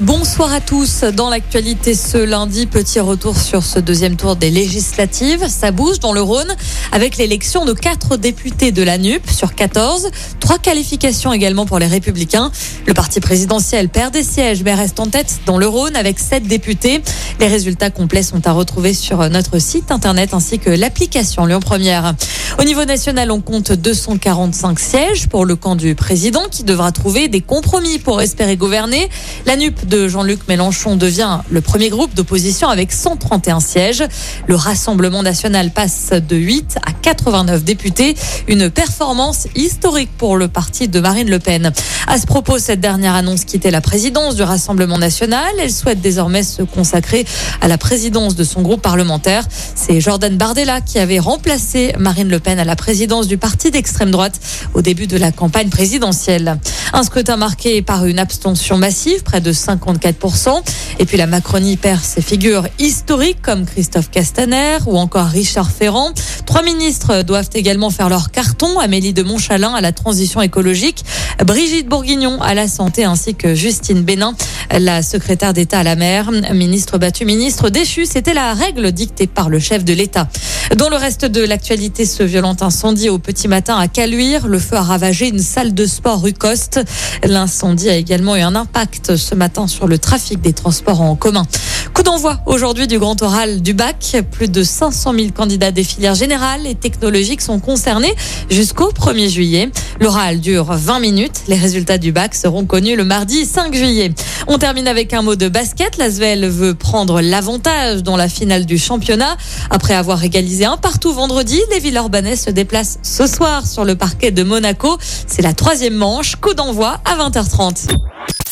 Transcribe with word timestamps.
Bonsoir 0.00 0.52
à 0.52 0.60
tous. 0.60 1.04
Dans 1.04 1.30
l'actualité 1.30 1.94
ce 1.94 2.18
lundi, 2.18 2.66
petit 2.66 3.00
retour 3.00 3.34
sur 3.34 3.62
ce 3.62 3.78
deuxième 3.78 4.16
tour 4.16 4.36
des 4.36 4.50
législatives. 4.50 5.48
Ça 5.48 5.70
bouge 5.70 6.00
dans 6.00 6.12
le 6.12 6.20
Rhône 6.20 6.54
avec 6.92 7.16
l'élection 7.16 7.64
de 7.64 7.72
quatre 7.72 8.18
députés 8.18 8.72
de 8.72 8.82
la 8.82 8.98
NUP 8.98 9.22
sur 9.30 9.54
14. 9.54 10.10
Trois 10.38 10.58
qualifications 10.58 11.32
également 11.32 11.64
pour 11.64 11.78
les 11.78 11.86
Républicains. 11.86 12.52
Le 12.86 12.92
parti 12.92 13.20
présidentiel 13.20 13.88
perd 13.88 14.12
des 14.12 14.22
sièges 14.22 14.62
mais 14.62 14.74
reste 14.74 15.00
en 15.00 15.06
tête 15.06 15.40
dans 15.46 15.56
le 15.56 15.66
Rhône 15.66 15.96
avec 15.96 16.18
sept 16.18 16.46
députés. 16.46 17.00
Les 17.40 17.46
résultats 17.46 17.88
complets 17.88 18.22
sont 18.22 18.46
à 18.46 18.52
retrouver 18.52 18.92
sur 18.92 19.26
notre 19.30 19.58
site 19.58 19.90
internet 19.90 20.34
ainsi 20.34 20.58
que 20.58 20.68
l'application 20.68 21.46
Lyon 21.46 21.60
Première. 21.60 22.14
Au 22.58 22.64
niveau 22.64 22.84
national, 22.84 23.30
on 23.30 23.40
compte 23.40 23.72
245 23.72 24.78
sièges 24.78 25.26
pour 25.28 25.46
le 25.46 25.56
camp 25.56 25.74
du 25.74 25.94
président 25.94 26.44
qui 26.50 26.64
devra 26.64 26.92
trouver 26.92 27.28
des 27.28 27.40
compromis 27.40 27.98
pour 27.98 28.20
espérer 28.20 28.56
gouverner. 28.56 29.08
La 29.46 29.56
NUP 29.56 29.85
de 29.86 30.08
Jean-Luc 30.08 30.48
Mélenchon 30.48 30.96
devient 30.96 31.38
le 31.50 31.60
premier 31.60 31.88
groupe 31.88 32.14
d'opposition 32.14 32.68
avec 32.68 32.92
131 32.92 33.60
sièges. 33.60 34.04
Le 34.46 34.54
Rassemblement 34.54 35.22
national 35.22 35.70
passe 35.70 36.10
de 36.10 36.36
8 36.36 36.78
à 36.84 36.92
89 36.92 37.64
députés, 37.64 38.16
une 38.48 38.70
performance 38.70 39.48
historique 39.54 40.10
pour 40.18 40.36
le 40.36 40.48
parti 40.48 40.88
de 40.88 41.00
Marine 41.00 41.30
Le 41.30 41.38
Pen. 41.38 41.72
À 42.06 42.18
ce 42.18 42.26
propos, 42.26 42.58
cette 42.58 42.80
dernière 42.80 43.14
annonce 43.14 43.44
quittait 43.44 43.70
la 43.70 43.80
présidence 43.80 44.36
du 44.36 44.42
Rassemblement 44.42 44.98
national. 44.98 45.54
Elle 45.60 45.72
souhaite 45.72 46.00
désormais 46.00 46.42
se 46.42 46.62
consacrer 46.62 47.24
à 47.60 47.68
la 47.68 47.78
présidence 47.78 48.36
de 48.36 48.44
son 48.44 48.62
groupe 48.62 48.82
parlementaire. 48.82 49.44
C'est 49.74 50.00
Jordan 50.00 50.36
Bardella 50.36 50.80
qui 50.80 50.98
avait 50.98 51.18
remplacé 51.18 51.94
Marine 51.98 52.28
Le 52.28 52.40
Pen 52.40 52.58
à 52.58 52.64
la 52.64 52.76
présidence 52.76 53.26
du 53.26 53.38
parti 53.38 53.70
d'extrême 53.70 54.10
droite 54.10 54.40
au 54.74 54.82
début 54.82 55.06
de 55.06 55.16
la 55.16 55.32
campagne 55.32 55.68
présidentielle. 55.68 56.58
Un 56.92 57.02
scrutin 57.02 57.36
marqué 57.36 57.82
par 57.82 58.06
une 58.06 58.18
abstention 58.18 58.78
massive, 58.78 59.22
près 59.22 59.40
de 59.40 59.52
5 59.52 59.76
54%. 59.76 60.62
Et 60.98 61.04
puis 61.04 61.16
la 61.16 61.26
Macronie 61.26 61.76
perd 61.76 62.00
ses 62.02 62.22
figures 62.22 62.66
historiques 62.78 63.42
comme 63.42 63.66
Christophe 63.66 64.10
Castaner 64.10 64.78
ou 64.86 64.96
encore 64.96 65.26
Richard 65.26 65.70
Ferrand. 65.70 66.12
Trois 66.46 66.62
ministres 66.62 67.22
doivent 67.22 67.50
également 67.54 67.90
faire 67.90 68.08
leur 68.08 68.30
carton. 68.30 68.78
Amélie 68.78 69.12
de 69.12 69.22
Montchalin 69.22 69.74
à 69.74 69.80
la 69.80 69.92
transition 69.92 70.40
écologique, 70.42 71.04
Brigitte 71.44 71.88
Bourguignon 71.88 72.40
à 72.40 72.54
la 72.54 72.68
santé 72.68 73.04
ainsi 73.04 73.34
que 73.34 73.54
Justine 73.54 74.02
Bénin, 74.02 74.34
la 74.70 75.02
secrétaire 75.02 75.52
d'État 75.52 75.80
à 75.80 75.82
la 75.82 75.96
mer. 75.96 76.30
Ministre 76.52 76.98
battu, 76.98 77.24
ministre 77.24 77.70
déchu, 77.70 78.06
c'était 78.06 78.34
la 78.34 78.54
règle 78.54 78.92
dictée 78.92 79.26
par 79.26 79.48
le 79.48 79.58
chef 79.58 79.84
de 79.84 79.92
l'État. 79.92 80.28
Dans 80.76 80.88
le 80.88 80.96
reste 80.96 81.24
de 81.24 81.42
l'actualité, 81.42 82.04
ce 82.04 82.22
violent 82.22 82.56
incendie 82.60 83.08
au 83.08 83.18
petit 83.18 83.48
matin 83.48 83.76
à 83.78 83.88
Caluire, 83.88 84.46
le 84.46 84.58
feu 84.58 84.76
a 84.76 84.82
ravagé 84.82 85.28
une 85.28 85.38
salle 85.38 85.74
de 85.74 85.86
sport 85.86 86.22
rue 86.22 86.32
Coste. 86.32 86.80
L'incendie 87.24 87.88
a 87.88 87.96
également 87.96 88.36
eu 88.36 88.40
un 88.40 88.54
impact 88.54 89.16
ce 89.16 89.34
matin 89.34 89.66
sur 89.66 89.86
le 89.86 89.98
trafic 89.98 90.40
des 90.40 90.52
transports 90.52 91.00
en 91.00 91.14
commun. 91.14 91.46
Coup 91.94 92.02
d'envoi 92.02 92.40
aujourd'hui 92.44 92.86
du 92.86 92.98
grand 92.98 93.20
oral 93.22 93.62
du 93.62 93.72
bac. 93.72 94.16
Plus 94.30 94.50
de 94.50 94.62
500 94.62 95.14
000 95.14 95.28
candidats 95.34 95.70
des 95.70 95.84
filières 95.84 96.14
générales 96.14 96.66
et 96.66 96.74
technologiques 96.74 97.40
sont 97.40 97.58
concernés 97.58 98.14
jusqu'au 98.50 98.90
1er 98.90 99.30
juillet. 99.30 99.70
L'oral 100.00 100.40
dure 100.40 100.66
20 100.74 101.00
minutes. 101.00 101.44
Les 101.48 101.56
résultats 101.56 101.96
du 101.96 102.12
bac 102.12 102.34
seront 102.34 102.66
connus 102.66 102.96
le 102.96 103.04
mardi 103.04 103.46
5 103.46 103.74
juillet. 103.74 104.12
On 104.48 104.58
termine 104.58 104.86
avec 104.86 105.12
un 105.12 105.22
mot 105.22 105.34
de 105.34 105.48
basket. 105.48 105.96
L'Asvel 105.96 106.48
veut 106.48 106.74
prendre 106.74 107.20
l'avantage 107.20 108.02
dans 108.02 108.16
la 108.16 108.28
finale 108.28 108.64
du 108.64 108.78
championnat. 108.78 109.36
Après 109.70 109.94
avoir 109.94 110.22
égalisé 110.22 110.64
un 110.64 110.76
partout 110.76 111.12
vendredi, 111.12 111.60
les 111.72 111.80
Villeurbanais 111.80 112.36
se 112.36 112.50
déplacent 112.50 112.98
ce 113.02 113.26
soir 113.26 113.66
sur 113.66 113.84
le 113.84 113.96
parquet 113.96 114.30
de 114.30 114.42
Monaco. 114.42 114.98
C'est 115.26 115.42
la 115.42 115.52
troisième 115.52 115.94
manche. 115.94 116.36
Coup 116.36 116.54
d'envoi 116.54 117.00
à 117.04 117.16
20h30. 117.16 117.88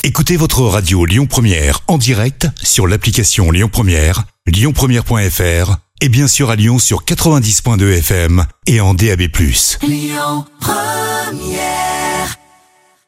Écoutez 0.02 0.36
votre 0.36 0.62
radio 0.62 1.04
Lyon 1.06 1.26
Première 1.26 1.80
en 1.86 1.96
direct 1.96 2.48
sur 2.62 2.86
l'application 2.86 3.50
Lyon 3.50 3.70
Première, 3.72 4.24
lyonpremière.fr 4.46 5.76
et 6.00 6.08
bien 6.08 6.28
sûr 6.28 6.50
à 6.50 6.56
Lyon 6.56 6.78
sur 6.78 7.04
90.2 7.04 7.98
FM 7.98 8.44
et 8.66 8.80
en 8.80 8.94
DAB+. 8.94 9.22
Lyon 9.82 10.44
Première 10.60 11.93